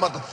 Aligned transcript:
motherfucker. 0.00 0.29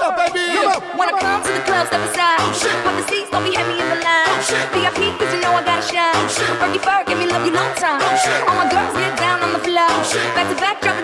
up, 0.00 0.16
baby. 0.16 0.56
Come 0.56 0.72
up. 0.72 0.82
When 0.98 1.08
I 1.08 1.14
come 1.18 1.42
to 1.42 1.52
the 1.52 1.62
club, 1.64 1.86
step 1.86 2.02
aside. 2.08 2.40
Oh, 2.40 2.52
shit. 2.52 2.76
Pop 2.84 2.94
the 2.96 3.04
seats, 3.08 3.30
don't 3.30 3.44
be 3.44 3.52
heavy 3.54 3.76
in 3.78 3.88
the 3.88 3.98
line. 4.00 4.28
Oh, 4.28 4.40
shit. 4.42 4.64
VIP, 4.72 5.16
cause 5.18 5.30
you 5.32 5.40
know 5.40 5.52
I 5.52 5.62
gotta 5.62 5.84
shine. 5.84 6.16
Oh, 6.16 6.28
shit. 6.28 6.48
Fergie 6.60 6.82
Ferg, 6.82 7.06
give 7.06 7.18
me 7.18 7.26
love 7.26 7.44
you 7.46 7.52
long 7.52 7.72
time. 7.76 8.00
Oh, 8.00 8.16
shit. 8.16 8.40
All 8.48 8.56
my 8.56 8.68
girls 8.68 8.92
get 8.96 9.16
down 9.18 9.42
on 9.44 9.52
the 9.52 9.62
floor. 9.62 9.88
Oh, 9.88 10.02
shit. 10.04 10.24
Back 10.34 10.48
to 10.48 10.56
back, 10.56 10.80
drop 10.80 10.95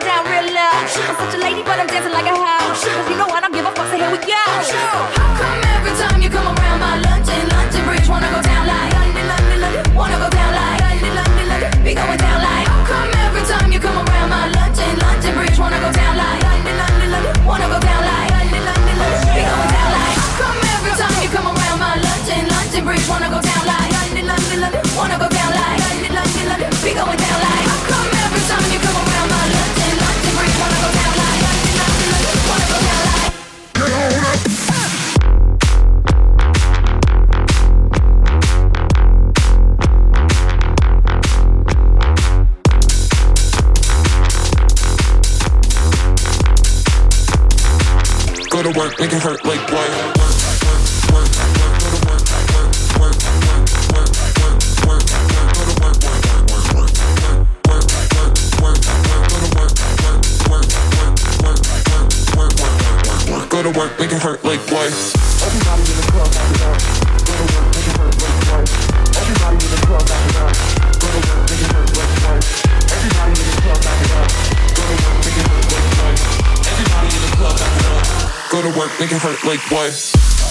Go 78.52 78.60
to 78.60 78.68
work, 78.78 78.90
make 79.00 79.10
it 79.10 79.16
hurt 79.16 79.42
like 79.44 79.60
what? 79.70 80.41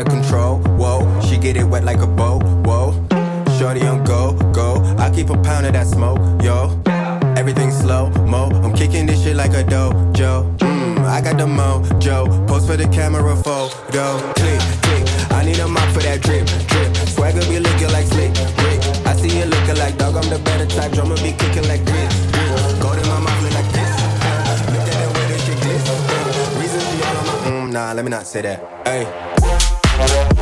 Of 0.00 0.06
control. 0.06 0.58
Whoa, 0.78 1.20
she 1.22 1.38
get 1.38 1.56
it 1.56 1.64
wet 1.64 1.84
like 1.84 1.98
a 1.98 2.06
boat. 2.06 2.42
Whoa, 2.66 2.92
shorty 3.58 3.86
on 3.86 4.04
go, 4.04 4.32
go. 4.52 4.82
I 4.98 5.10
keep 5.10 5.30
a 5.30 5.36
pound 5.42 5.66
of 5.66 5.72
that 5.72 5.86
smoke, 5.86 6.18
yo. 6.42 6.80
Everything 7.36 7.70
slow 7.70 8.10
mo. 8.26 8.48
I'm 8.62 8.72
kicking 8.74 9.06
this 9.06 9.22
shit 9.22 9.36
like 9.36 9.52
a 9.52 9.64
dojo. 9.64 10.56
Mmm, 10.58 11.04
I 11.04 11.20
got 11.20 11.36
the 11.36 11.46
mojo. 11.46 12.46
Post 12.46 12.66
for 12.68 12.76
the 12.76 12.88
camera 12.88 13.36
photo. 13.36 14.18
Click, 14.34 14.60
click. 14.82 15.04
I 15.32 15.44
need 15.44 15.58
a 15.58 15.68
mop 15.68 15.88
for 15.92 16.00
that 16.00 16.22
drip, 16.22 16.46
drip. 16.68 16.96
Swagger 17.08 17.40
be 17.48 17.58
looking 17.58 17.90
like 17.92 18.06
slick, 18.06 18.30
Rick. 18.64 18.80
I 19.06 19.14
see 19.16 19.38
you 19.38 19.44
looking 19.44 19.76
like 19.76 19.98
dog. 19.98 20.16
I'm 20.16 20.28
the 20.30 20.38
better 20.38 20.66
type. 20.66 20.92
Drummer 20.92 21.16
be 21.16 21.32
kicking 21.32 21.66
like 21.68 21.84
grits. 21.84 22.16
Gold 22.80 22.98
in 22.98 23.06
my 23.08 23.20
mouth 23.20 23.42
look 23.42 23.54
like 23.54 23.70
this. 23.72 23.92
Look 24.72 24.86
at 24.88 24.96
the 25.02 25.08
way 25.14 25.26
this 25.28 25.44
shit 25.44 25.58
glitz. 25.58 26.60
Reason 26.60 26.80
she 26.80 27.02
all 27.02 27.16
on 27.16 27.26
my. 27.26 27.66
Mm, 27.68 27.72
nah, 27.72 27.92
let 27.92 28.04
me 28.04 28.10
not 28.10 28.26
say 28.26 28.42
that. 28.42 28.58
Hey. 28.86 29.33
Hey. 29.96 30.33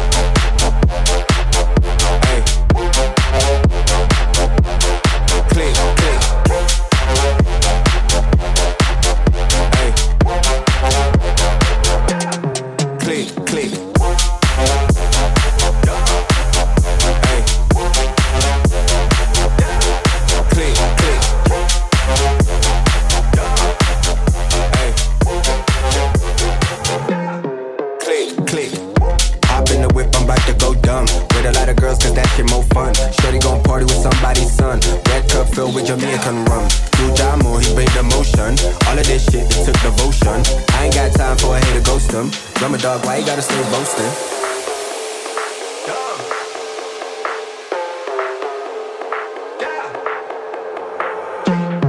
Dog, 42.82 43.04
why 43.06 43.16
you 43.16 43.24
gotta 43.24 43.40
stay 43.40 43.62
boasting? 43.70 44.04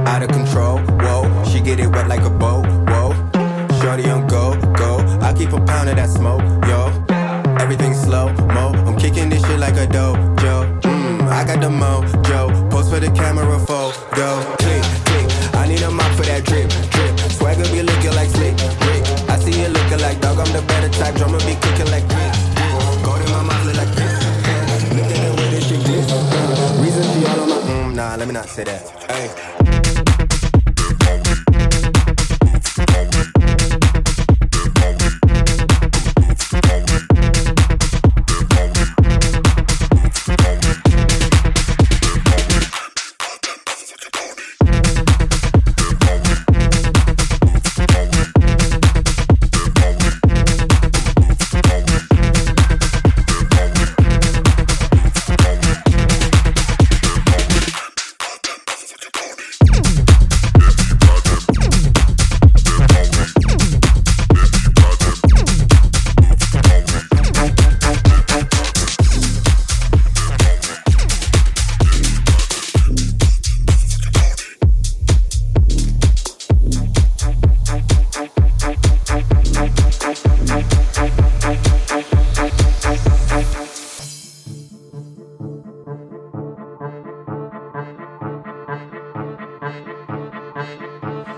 Out 0.06 0.22
of 0.22 0.28
control, 0.28 0.78
whoa. 1.02 1.44
She 1.50 1.58
get 1.60 1.80
it 1.80 1.88
wet 1.88 2.06
like 2.06 2.20
a 2.20 2.30
boat, 2.30 2.64
whoa. 2.88 3.10
Shorty 3.80 4.08
on 4.08 4.28
go, 4.28 4.54
go. 4.74 4.98
I 5.20 5.34
keep 5.36 5.52
a 5.52 5.60
pound 5.60 5.88
of 5.88 5.96
that 5.96 6.10
smoke, 6.10 6.42
yo. 6.68 6.86
Everything 7.58 7.92
slow 7.92 8.28
mo. 8.54 8.70
I'm 8.86 8.96
kicking 8.96 9.30
this 9.30 9.44
shit 9.44 9.58
like 9.58 9.74
a 9.74 9.88
dojo. 9.88 10.80
Mmm, 10.82 11.26
I 11.26 11.44
got 11.44 11.60
the 11.60 11.70
mojo. 11.70 12.70
Post 12.70 12.90
for 12.90 13.00
the 13.00 13.10
camera 13.10 13.58
photo. 13.58 14.40
Click, 14.62 14.82
click. 15.06 15.54
I 15.56 15.66
need 15.66 15.82
a 15.82 15.90
mop 15.90 16.12
for 16.12 16.22
that 16.22 16.44
drip, 16.44 16.68
drip. 16.92 17.18
Swagger 17.32 17.64
be 17.72 17.82
looking 17.82 18.14
like 18.14 18.30
slick, 18.30 18.54
Rick. 18.86 18.93
See 19.44 19.60
you 19.60 19.68
looking 19.68 20.00
like 20.00 20.18
dog. 20.22 20.38
I'm 20.38 20.50
the 20.54 20.62
better 20.62 20.88
type. 20.88 21.16
Drummer 21.16 21.38
be 21.40 21.54
kicking 21.60 21.90
like 21.90 22.08
grits. 22.08 22.38
Gold 23.04 23.20
in 23.20 23.30
my 23.30 23.42
mouth 23.42 23.66
look 23.66 23.76
like 23.76 23.94
this. 23.94 24.24
Look 24.96 25.04
at 25.04 25.20
the 25.20 25.36
way 25.36 25.50
this 25.50 25.68
shit 25.68 25.80
glitz. 25.80 26.82
Reason 26.82 27.02
she 27.12 27.26
all 27.26 27.40
on 27.40 27.48
my. 27.50 27.56
Mm, 27.56 27.94
nah, 27.94 28.14
let 28.16 28.26
me 28.26 28.32
not 28.32 28.48
say 28.48 28.64
that. 28.64 28.88
Hey. 29.10 29.63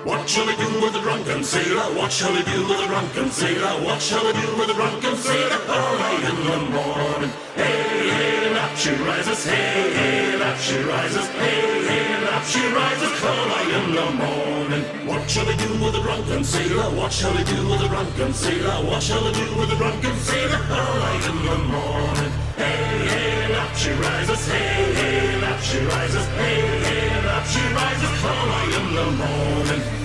What 0.06 0.28
shall 0.28 0.46
we 0.46 0.54
do 0.54 0.80
with 0.80 0.92
the 0.92 1.00
drunken 1.00 1.42
sailor? 1.42 1.90
What 1.98 2.12
shall 2.12 2.32
we 2.32 2.40
do 2.44 2.62
with 2.68 2.78
the 2.78 2.86
drunken 2.86 3.28
sailor? 3.28 3.82
What 3.82 4.00
shall 4.00 4.24
we 4.24 4.32
do 4.34 4.46
with 4.56 4.68
the 4.68 4.74
drunken 4.74 5.16
sailor? 5.16 5.58
Early 5.66 6.14
in 6.30 6.38
the 6.46 6.58
morning. 6.70 7.30
Hey, 7.56 8.06
hey, 8.14 8.54
up 8.54 8.76
she 8.76 8.94
rises. 9.02 9.44
Hey, 9.44 9.90
hey, 9.98 10.40
up 10.40 10.58
she 10.58 10.78
rises. 10.86 11.26
Hey, 11.42 11.82
hey, 11.90 12.24
up 12.30 12.44
she 12.44 12.62
rises. 12.70 13.10
Early 13.18 13.66
in 13.74 13.86
the 13.98 14.08
morning. 14.22 14.82
What 15.08 15.28
shall 15.28 15.44
we 15.44 15.56
do 15.56 15.74
with 15.82 15.94
the 15.94 16.02
drunken 16.02 16.44
sailor? 16.44 16.88
What 16.94 17.12
shall 17.12 17.34
we 17.34 17.42
do 17.42 17.68
with 17.68 17.80
the 17.80 17.88
drunken 17.88 18.32
sailor? 18.32 18.86
What 18.86 19.02
shall 19.02 19.24
we 19.26 19.32
do 19.32 19.58
with 19.58 19.70
the 19.70 19.76
drunken 19.76 20.14
sailor? 20.22 20.62
Early 20.70 21.16
in 21.26 21.38
the 21.50 21.58
morning. 21.66 22.30
Hey, 22.54 23.10
hey, 23.10 23.54
up 23.58 23.74
she 23.74 23.90
rises. 23.90 24.46
Hey, 24.46 24.94
hey, 24.94 25.50
up 25.50 25.58
she 25.58 25.80
rises. 25.82 26.26
Hey, 26.38 26.62
hey, 26.86 27.26
up 27.26 27.44
she 27.50 27.62
rises. 27.74 28.12
Early 28.22 28.66
in 28.78 28.94
the 28.94 29.10
morning. 29.18 29.95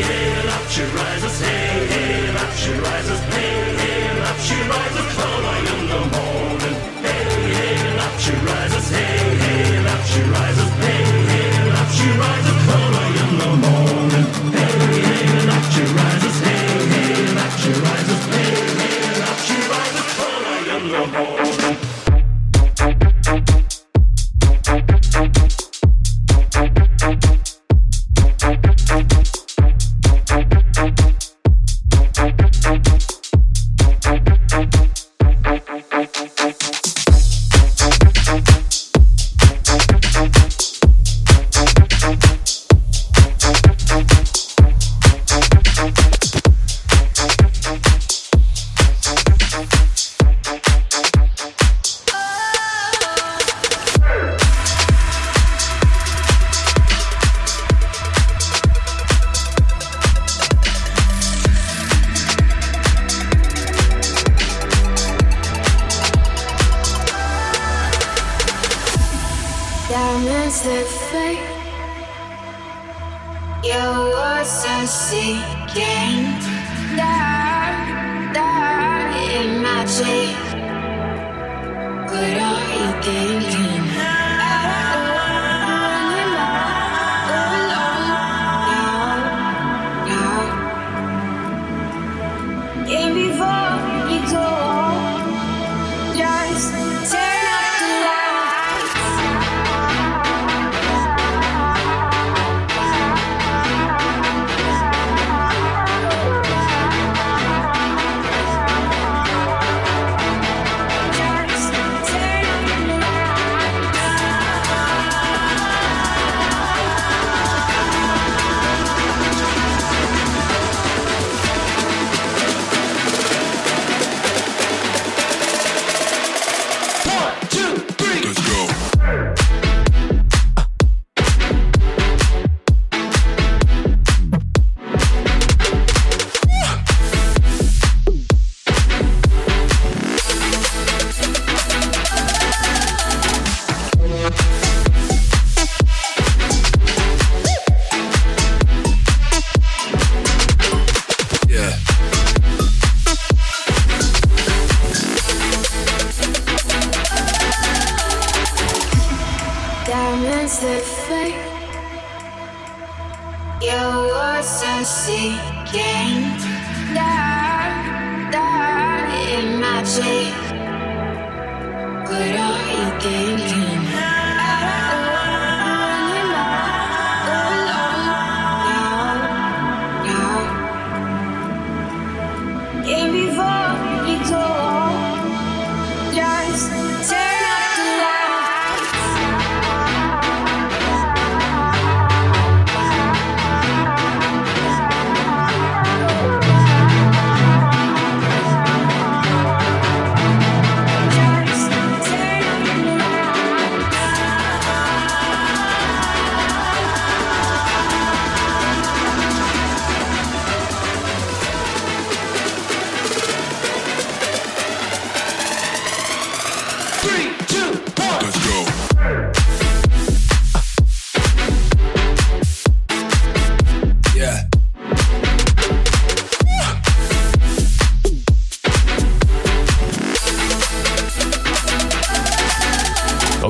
Hey, 0.00 0.06
hey, 0.06 0.48
up 0.48 0.66
she 0.70 0.82
rises. 0.96 1.40
Hey, 1.40 1.86
hey, 1.92 2.36
up 2.36 2.52
she 2.56 2.72
rises. 2.72 3.20
Hey, 3.34 3.76
hey, 3.76 4.20
up 4.22 4.38
she 4.38 4.56
rises. 4.72 5.06
Early 5.20 5.60
in 5.72 5.80
the 5.92 6.00
morning. 6.16 6.76
Hey, 7.04 7.52
hey, 7.58 7.98
up 7.98 8.18
she 8.18 8.32
rises. 8.48 8.90
Hey, 8.90 9.36
hey, 9.44 9.86
up 9.92 10.02
she 10.06 10.22
rises. 10.22 10.70
Hey, 10.80 11.04
hey, 11.30 11.70
up 11.80 11.88
she 11.90 12.08
rises. 12.18 12.49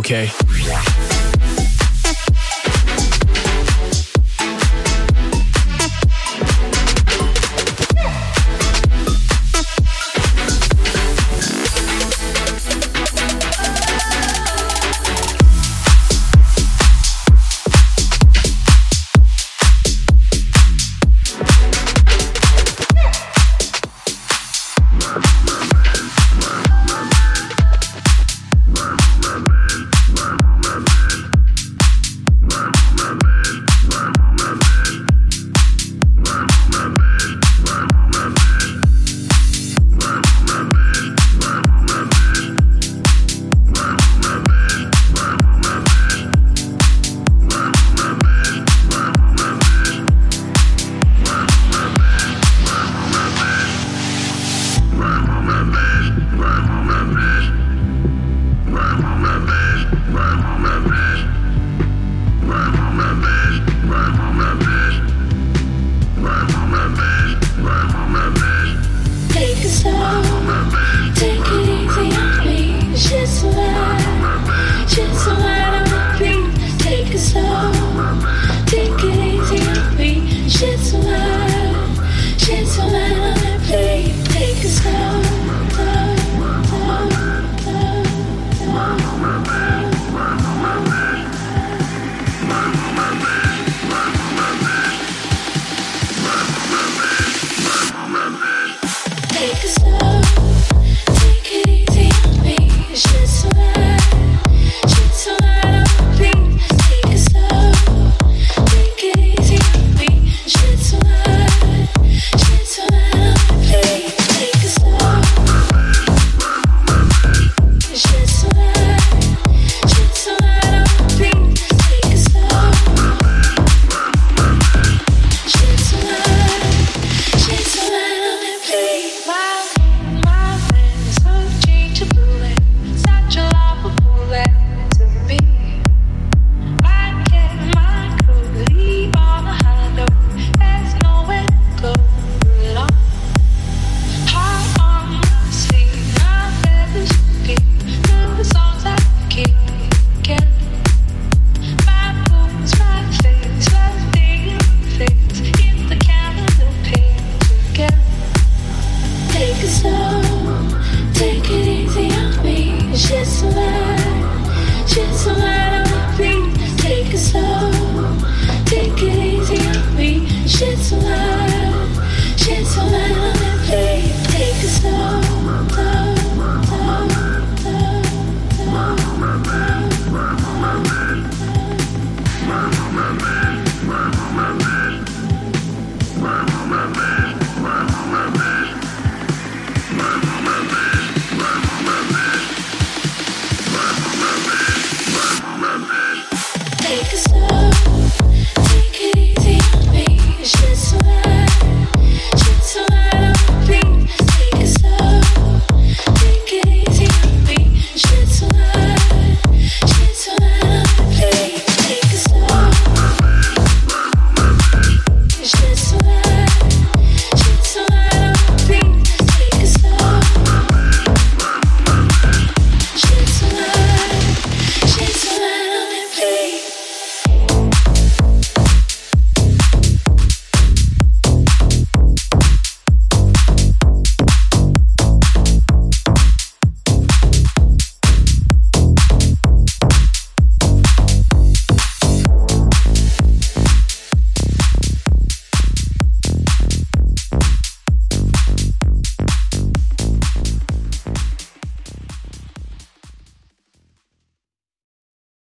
Okay. 0.00 0.30